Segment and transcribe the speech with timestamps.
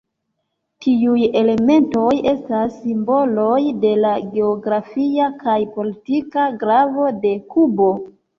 [0.83, 7.93] Tiuj elementoj estas simboloj de la geografia kaj politika gravo de Kubo.